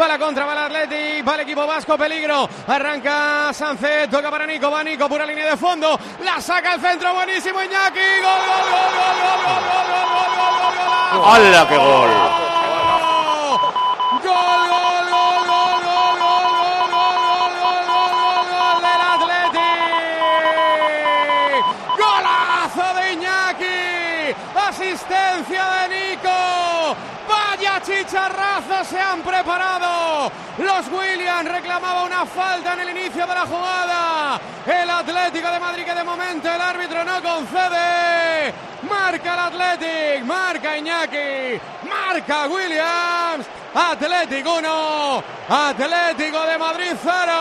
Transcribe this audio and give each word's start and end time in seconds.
Va 0.00 0.08
la 0.08 0.18
contra, 0.18 0.46
va 0.46 0.52
el 0.54 0.58
Athletic, 0.60 1.28
va 1.28 1.34
el 1.34 1.40
equipo 1.40 1.66
vasco, 1.66 1.98
peligro. 1.98 2.48
Arranca 2.68 3.52
Sánchez, 3.52 4.08
toca 4.08 4.30
para 4.30 4.46
Nico, 4.46 4.70
va 4.70 4.82
Nico, 4.82 5.06
pura 5.06 5.26
línea 5.26 5.50
de 5.50 5.58
fondo. 5.58 6.00
La 6.24 6.40
saca 6.40 6.76
el 6.76 6.80
centro, 6.80 7.12
buenísimo 7.12 7.62
Iñaki. 7.62 8.00
Gol, 8.22 8.40
gol, 8.48 8.64
gol, 8.70 8.92
gol, 8.96 9.18
gol, 9.20 9.60
gol, 9.60 9.60
gol, 9.68 10.00
gol, 10.08 10.32
gol, 10.40 10.56
gol, 10.56 10.56
gol, 10.56 11.20
gol. 11.20 11.34
¡Hala, 11.34 11.68
qué 11.68 11.76
gol! 11.76 12.10
Gol, 14.24 14.62
gol, 14.70 15.04
gol, 15.10 15.44
gol, 15.44 15.44
gol, 15.44 15.84
gol, 15.84 16.16
gol, 16.20 16.88
gol, 16.88 17.52
gol, 17.60 17.84
gol, 17.84 18.08
gol, 18.16 18.48
gol 18.56 18.80
del 18.80 19.02
Athletic. 19.12 19.60
Golazo 22.00 22.88
de 22.94 23.04
Iñaki. 23.12 23.80
Asistencia 24.66 25.64
de 25.76 25.84
Nico. 25.90 26.38
Vaya 27.60 27.82
chicharrazo 27.82 28.84
se 28.88 28.98
han 28.98 29.20
preparado. 29.20 30.32
Los 30.56 30.88
Williams 30.88 31.52
reclamaba 31.52 32.04
una 32.04 32.24
falta 32.24 32.72
en 32.72 32.80
el 32.80 32.96
inicio 32.96 33.26
de 33.26 33.34
la 33.34 33.42
jugada. 33.42 34.40
El 34.64 34.88
Atlético 34.88 35.50
de 35.50 35.60
Madrid 35.60 35.84
que 35.84 35.94
de 35.94 36.02
momento 36.02 36.50
el 36.50 36.58
árbitro 36.58 37.04
no 37.04 37.22
concede. 37.22 38.54
Marca 38.90 39.34
el 39.34 39.40
Athletic, 39.40 40.24
marca 40.24 40.76
Iñaki, 40.76 41.60
marca 41.88 42.46
Williams. 42.48 43.46
Atlético 43.72 44.54
1, 44.58 45.24
Atlético 45.48 46.44
de 46.44 46.58
Madrid 46.58 46.92
0. 47.00 47.32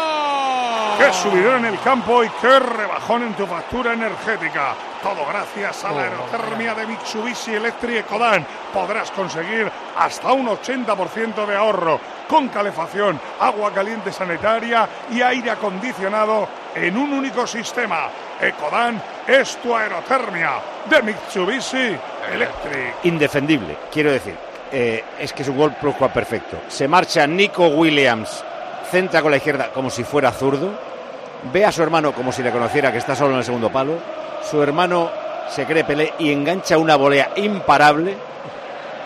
Qué 0.99 1.11
subidón 1.11 1.65
en 1.65 1.73
el 1.73 1.79
campo 1.81 2.23
y 2.23 2.29
qué 2.39 2.59
rebajón 2.59 3.23
en 3.23 3.33
tu 3.33 3.47
factura 3.47 3.93
energética. 3.93 4.75
Todo 5.01 5.25
gracias 5.25 5.83
a 5.85 5.91
la 5.91 6.03
aerotermia 6.03 6.75
de 6.75 6.85
Mitsubishi 6.85 7.55
Electric 7.55 8.05
Ecodan. 8.05 8.45
Podrás 8.71 9.09
conseguir 9.09 9.71
hasta 9.97 10.31
un 10.33 10.47
80% 10.47 11.47
de 11.47 11.55
ahorro 11.55 11.99
con 12.27 12.49
calefacción, 12.49 13.19
agua 13.39 13.73
caliente 13.73 14.11
sanitaria 14.11 14.87
y 15.09 15.23
aire 15.23 15.49
acondicionado 15.49 16.47
en 16.75 16.95
un 16.95 17.11
único 17.11 17.47
sistema. 17.47 18.07
Ecodan 18.41 19.01
es 19.27 19.57
tu 19.57 19.75
aerotermia 19.75 20.51
de 20.89 21.01
Mitsubishi 21.01 21.97
Electric. 22.31 22.95
Indefendible, 23.03 23.77
quiero 23.91 24.11
decir. 24.11 24.35
Eh, 24.71 25.03
es 25.19 25.33
que 25.33 25.41
es 25.41 25.49
un 25.49 25.57
gol 25.57 25.73
perfecto. 26.13 26.57
Se 26.67 26.87
marcha 26.87 27.25
Nico 27.27 27.67
Williams, 27.67 28.43
centra 28.89 29.21
con 29.21 29.31
la 29.31 29.37
izquierda 29.37 29.71
como 29.73 29.89
si 29.89 30.03
fuera 30.03 30.31
zurdo. 30.31 30.71
Ve 31.51 31.65
a 31.65 31.71
su 31.71 31.81
hermano 31.83 32.13
como 32.13 32.31
si 32.31 32.43
le 32.43 32.51
conociera 32.51 32.91
que 32.91 32.99
está 32.99 33.15
solo 33.15 33.31
en 33.31 33.39
el 33.39 33.43
segundo 33.43 33.69
palo. 33.69 33.97
Su 34.49 34.61
hermano 34.61 35.09
se 35.49 35.65
cree 35.65 35.83
Pelé 35.83 36.13
y 36.19 36.31
engancha 36.31 36.77
una 36.77 36.95
volea 36.95 37.31
imparable 37.35 38.15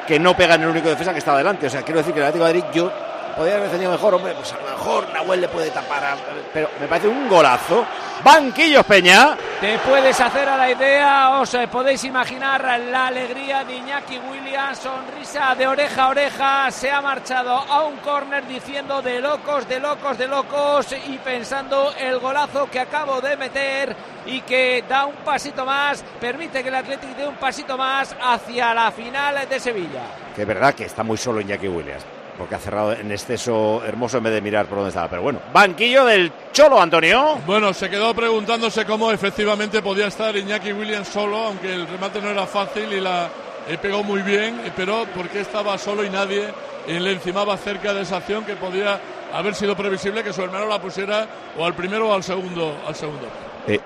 que 0.07 0.19
no 0.19 0.35
pega 0.35 0.55
en 0.55 0.63
el 0.63 0.69
único 0.69 0.89
defensa 0.89 1.13
que 1.13 1.19
está 1.19 1.33
adelante. 1.33 1.67
O 1.67 1.69
sea, 1.69 1.81
quiero 1.81 1.99
decir 1.99 2.13
que 2.13 2.19
el 2.19 2.25
Atlético 2.25 2.45
de 2.45 2.53
Madrid 2.53 2.71
yo 2.73 2.91
podría 3.35 3.55
haber 3.55 3.65
defendido 3.65 3.91
mejor, 3.91 4.13
hombre, 4.13 4.33
pues 4.33 4.53
a 4.53 4.57
lo 4.57 4.63
mejor 4.63 5.07
Nahuel 5.13 5.41
le 5.41 5.47
puede 5.47 5.71
tapar, 5.71 6.17
pero 6.53 6.69
me 6.79 6.87
parece 6.87 7.07
un 7.07 7.27
golazo. 7.27 7.85
Banquillos 8.23 8.85
Peña. 8.85 9.37
Te 9.59 9.77
puedes 9.79 10.19
hacer 10.19 10.47
a 10.47 10.57
la 10.57 10.71
idea, 10.71 11.39
os 11.39 11.53
eh, 11.53 11.67
podéis 11.67 12.03
imaginar 12.05 12.61
la 12.79 13.07
alegría 13.07 13.63
de 13.63 13.75
Iñaki 13.75 14.17
Williams, 14.17 14.79
sonrisa 14.79 15.55
de 15.55 15.67
oreja 15.67 16.03
a 16.03 16.09
oreja, 16.09 16.71
se 16.71 16.89
ha 16.89 17.01
marchado 17.01 17.51
a 17.51 17.83
un 17.83 17.97
córner 17.97 18.45
diciendo 18.47 19.01
de 19.01 19.19
locos, 19.19 19.67
de 19.67 19.79
locos, 19.79 20.17
de 20.17 20.27
locos 20.27 20.87
y 21.07 21.17
pensando 21.17 21.93
el 21.97 22.19
golazo 22.19 22.69
que 22.69 22.79
acabo 22.79 23.19
de 23.21 23.35
meter 23.37 23.95
y 24.25 24.41
que 24.41 24.83
da 24.87 25.05
un 25.05 25.15
pasito 25.15 25.65
más, 25.65 26.03
permite 26.19 26.61
que 26.61 26.69
el 26.69 26.75
Atlético 26.75 27.13
dé 27.17 27.27
un 27.27 27.35
pasito 27.35 27.77
más 27.77 28.15
hacia 28.21 28.73
la 28.73 28.91
final 28.91 29.47
de 29.49 29.59
Sevilla. 29.59 30.03
Que 30.35 30.41
es 30.41 30.47
verdad 30.47 30.73
que 30.73 30.85
está 30.85 31.03
muy 31.03 31.17
solo 31.17 31.41
Iñaki 31.41 31.67
Williams, 31.67 32.05
porque 32.37 32.55
ha 32.55 32.59
cerrado 32.59 32.93
en 32.93 33.11
exceso 33.11 33.83
hermoso 33.85 34.17
en 34.17 34.23
vez 34.23 34.33
de 34.33 34.41
mirar 34.41 34.65
por 34.65 34.77
dónde 34.77 34.89
estaba. 34.89 35.09
Pero 35.09 35.21
bueno, 35.21 35.39
banquillo 35.51 36.05
del 36.05 36.31
Cholo, 36.51 36.81
Antonio. 36.81 37.37
Bueno, 37.45 37.73
se 37.73 37.89
quedó 37.89 38.13
preguntándose 38.13 38.85
cómo 38.85 39.11
efectivamente 39.11 39.81
podía 39.81 40.07
estar 40.07 40.35
Iñaki 40.35 40.73
Williams 40.73 41.07
solo, 41.07 41.37
aunque 41.37 41.73
el 41.73 41.87
remate 41.87 42.21
no 42.21 42.29
era 42.29 42.45
fácil 42.45 42.91
y 42.91 42.99
la 42.99 43.29
eh, 43.67 43.77
pegó 43.81 44.03
muy 44.03 44.21
bien, 44.21 44.59
eh, 44.65 44.71
pero 44.75 45.05
¿por 45.15 45.29
qué 45.29 45.41
estaba 45.41 45.77
solo 45.77 46.03
y 46.03 46.09
nadie 46.09 46.49
eh, 46.87 46.99
le 46.99 47.11
encimaba 47.13 47.55
cerca 47.57 47.93
de 47.93 48.01
esa 48.01 48.17
acción 48.17 48.43
que 48.43 48.55
podía 48.55 48.99
haber 49.33 49.55
sido 49.55 49.75
previsible 49.75 50.23
que 50.23 50.33
su 50.33 50.43
hermano 50.43 50.67
la 50.67 50.79
pusiera 50.79 51.25
o 51.57 51.65
al 51.65 51.73
primero 51.73 52.09
o 52.09 52.13
al 52.13 52.23
segundo, 52.23 52.77
al 52.87 52.95
segundo. 52.95 53.27
Eh, 53.67 53.79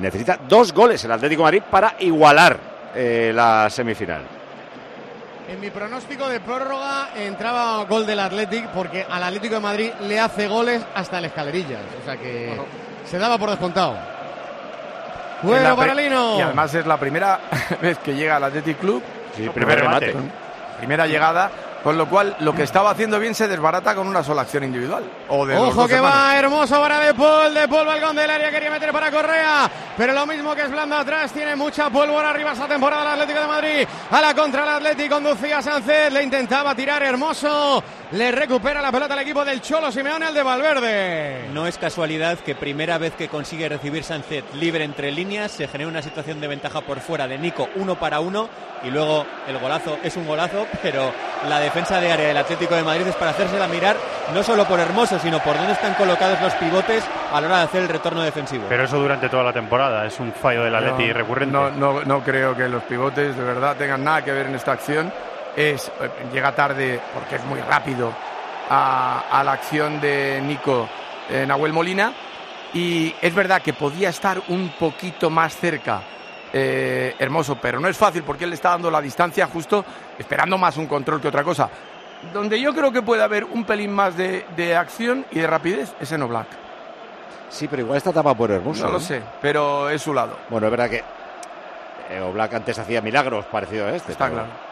necesita 0.00 0.38
dos 0.48 0.72
goles 0.72 1.02
el 1.04 1.12
Atlético 1.12 1.42
de 1.42 1.44
Madrid 1.44 1.62
para 1.70 1.94
igualar 2.00 2.58
eh, 2.94 3.32
la 3.34 3.68
semifinal. 3.70 4.39
En 5.50 5.60
mi 5.60 5.70
pronóstico 5.70 6.28
de 6.28 6.38
prórroga 6.40 7.08
entraba 7.16 7.84
gol 7.84 8.06
del 8.06 8.20
Athletic 8.20 8.68
porque 8.68 9.04
al 9.10 9.22
Atlético 9.24 9.56
de 9.56 9.60
Madrid 9.60 9.90
le 10.02 10.20
hace 10.20 10.46
goles 10.46 10.80
hasta 10.94 11.18
el 11.18 11.24
escalerillas. 11.24 11.80
O 12.00 12.04
sea 12.04 12.16
que 12.16 12.56
se 13.04 13.18
daba 13.18 13.36
por 13.36 13.50
descontado. 13.50 13.94
En 15.42 15.48
Bueno 15.48 15.62
la 15.70 15.76
para 15.76 15.94
pre- 15.94 16.04
Lino. 16.04 16.38
Y 16.38 16.42
además 16.42 16.72
es 16.74 16.86
la 16.86 16.98
primera 16.98 17.40
vez 17.82 17.98
que 17.98 18.14
llega 18.14 18.36
al 18.36 18.44
Athletic 18.44 18.78
Club. 18.78 19.02
Sí, 19.36 19.48
primer 19.48 19.80
remate. 19.80 20.14
Primera 20.78 21.06
llegada, 21.06 21.50
con 21.82 21.96
lo 21.96 22.08
cual 22.08 22.36
lo 22.40 22.54
que 22.54 22.62
estaba 22.62 22.90
haciendo 22.90 23.18
bien 23.18 23.34
se 23.34 23.48
desbarata 23.48 23.94
con 23.94 24.06
una 24.06 24.22
sola 24.22 24.42
acción 24.42 24.64
individual. 24.64 25.04
O 25.28 25.46
de 25.46 25.56
Ojo 25.56 25.86
que 25.86 25.94
hermanos. 25.94 26.18
va 26.18 26.38
hermoso 26.38 26.80
para 26.80 27.00
De 27.00 27.14
Paul, 27.14 27.54
De 27.54 27.68
Paul 27.68 27.86
balcón 27.86 28.16
del 28.16 28.30
área 28.30 28.50
quería 28.50 28.70
meter 28.70 28.92
para 28.92 29.10
Correa, 29.10 29.70
pero 29.96 30.12
lo 30.12 30.26
mismo 30.26 30.54
que 30.54 30.62
es 30.62 30.70
blando 30.70 30.96
atrás, 30.96 31.32
tiene 31.32 31.56
mucha 31.56 31.90
pólvora 31.90 32.30
arriba 32.30 32.52
esta 32.52 32.68
temporada 32.68 33.02
el 33.02 33.20
Atlético 33.20 33.40
de 33.40 33.46
Madrid, 33.46 33.88
a 34.10 34.20
la 34.20 34.34
contra 34.34 34.62
el 34.64 34.68
Atlético 34.68 35.10
conducía 35.10 35.60
Sánchez, 35.60 36.12
le 36.12 36.22
intentaba 36.22 36.74
tirar 36.74 37.02
hermoso, 37.02 37.82
le 38.12 38.30
recupera 38.32 38.80
la 38.80 38.92
pelota 38.92 39.14
al 39.14 39.20
equipo 39.20 39.44
del 39.44 39.60
Cholo 39.60 39.90
Simeone, 39.90 40.28
el 40.28 40.34
de 40.34 40.42
Valverde. 40.42 41.48
No 41.52 41.66
es 41.66 41.78
casualidad 41.78 42.38
que 42.38 42.54
primera 42.54 42.98
vez 42.98 43.14
que 43.14 43.28
consigue 43.28 43.68
recibir 43.68 44.04
Sánchez 44.04 44.44
libre 44.54 44.84
entre 44.84 45.10
líneas 45.10 45.50
se 45.50 45.68
genera 45.68 45.90
una 45.90 46.02
situación 46.02 46.40
de 46.40 46.48
ventaja 46.48 46.80
por 46.80 47.00
fuera 47.00 47.26
de 47.26 47.38
Nico 47.38 47.68
uno 47.76 47.98
para 47.98 48.20
uno 48.20 48.48
y 48.82 48.90
luego 48.90 49.26
el 49.46 49.58
golazo 49.58 49.98
es 50.02 50.16
un 50.16 50.26
golazo, 50.26 50.66
pero 50.82 51.12
la 51.48 51.58
defensa 51.60 52.00
de 52.00 52.12
área 52.12 52.28
del 52.28 52.36
Atlético 52.36 52.74
de 52.74 52.82
Madrid 52.82 53.06
es 53.06 53.16
para 53.16 53.30
hacérsela 53.30 53.66
mirar 53.66 53.96
no 54.34 54.42
solo 54.42 54.66
por 54.66 54.78
Hermoso, 54.78 55.18
sino 55.18 55.38
por 55.40 55.56
dónde 55.56 55.72
están 55.72 55.94
colocados 55.94 56.40
los 56.40 56.54
pivotes 56.54 57.04
a 57.32 57.40
la 57.40 57.46
hora 57.46 57.58
de 57.58 57.64
hacer 57.64 57.82
el 57.82 57.88
retorno 57.88 58.22
defensivo. 58.22 58.64
Pero 58.68 58.84
eso 58.84 58.98
durante 58.98 59.28
toda 59.28 59.44
la 59.44 59.52
temporada 59.52 60.06
es 60.06 60.18
un 60.20 60.32
fallo 60.32 60.64
del 60.64 60.74
Atleti 60.74 61.08
No, 61.08 61.14
recurrente. 61.14 61.52
No, 61.52 61.70
no, 61.70 62.02
no 62.04 62.22
creo 62.22 62.56
que 62.56 62.68
los 62.68 62.82
pivotes 62.84 63.36
de 63.36 63.42
verdad 63.42 63.76
tengan 63.76 64.04
nada 64.04 64.22
que 64.22 64.32
ver 64.32 64.46
en 64.46 64.54
esta 64.54 64.72
acción. 64.72 65.12
Es, 65.56 65.88
eh, 66.00 66.10
llega 66.32 66.52
tarde 66.54 67.00
porque 67.14 67.36
es 67.36 67.44
muy 67.44 67.60
rápido 67.60 68.12
a, 68.68 69.24
a 69.30 69.42
la 69.42 69.52
acción 69.52 70.00
de 70.00 70.40
Nico 70.42 70.88
eh, 71.28 71.44
Nahuel 71.46 71.72
Molina. 71.72 72.12
Y 72.72 73.14
es 73.20 73.34
verdad 73.34 73.62
que 73.62 73.72
podía 73.72 74.10
estar 74.10 74.40
un 74.48 74.68
poquito 74.78 75.28
más 75.28 75.56
cerca 75.56 76.02
eh, 76.52 77.14
Hermoso, 77.18 77.56
pero 77.60 77.78
no 77.80 77.88
es 77.88 77.96
fácil 77.96 78.22
porque 78.22 78.44
él 78.44 78.50
le 78.50 78.56
está 78.56 78.70
dando 78.70 78.90
la 78.90 79.00
distancia 79.00 79.46
justo, 79.46 79.84
esperando 80.18 80.58
más 80.58 80.76
un 80.76 80.86
control 80.86 81.20
que 81.20 81.28
otra 81.28 81.42
cosa. 81.44 81.68
Donde 82.34 82.60
yo 82.60 82.74
creo 82.74 82.92
que 82.92 83.02
puede 83.02 83.22
haber 83.22 83.44
un 83.44 83.64
pelín 83.64 83.92
más 83.92 84.16
de, 84.16 84.44
de 84.56 84.76
acción 84.76 85.24
y 85.30 85.38
de 85.38 85.46
rapidez 85.46 85.94
es 86.00 86.12
en 86.12 86.22
Oblak. 86.22 86.46
Sí, 87.48 87.66
pero 87.66 87.82
igual 87.82 87.96
está 87.96 88.12
tapado 88.12 88.34
por 88.36 88.50
Hermoso. 88.50 88.84
No 88.84 88.92
lo 88.92 89.00
sé, 89.00 89.22
pero 89.40 89.88
es 89.90 90.02
su 90.02 90.12
lado. 90.14 90.36
Bueno, 90.50 90.66
es 90.66 90.70
verdad 90.70 90.90
que 90.90 91.02
eh, 92.10 92.20
Oblak 92.20 92.52
antes 92.54 92.78
hacía 92.78 93.00
milagros 93.00 93.44
parecidos 93.46 93.90
a 93.92 93.96
este. 93.96 94.12
Está 94.12 94.26
pero- 94.26 94.36
claro. 94.36 94.69